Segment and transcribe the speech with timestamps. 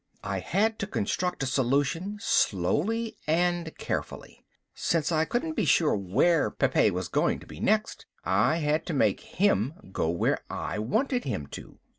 [0.23, 4.43] I had to construct a solution, slowly and carefully.
[4.73, 8.93] Since I couldn't be sure where Pepe was going to be next, I had to
[8.93, 11.77] make him go where I wanted him to.